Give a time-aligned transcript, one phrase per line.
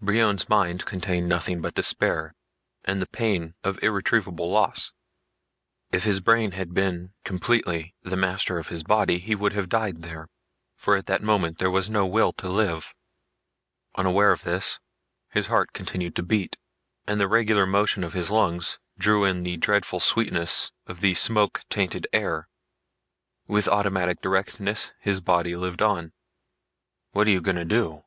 [0.00, 2.34] Brion's mind contained nothing but despair
[2.84, 4.92] and the pain of irretrievable loss.
[5.90, 10.02] If his brain had been completely the master of his body he would have died
[10.02, 10.28] there,
[10.76, 12.94] for at that moment there was no will to live.
[13.96, 14.78] Unaware of this,
[15.30, 16.56] his heart continued to beat
[17.08, 21.62] and the regular motion of his lungs drew in the dreadful sweetness of the smoke
[21.68, 22.46] tainted air.
[23.48, 26.12] With automatic directness his body lived on.
[27.10, 28.00] "What you gonna do?"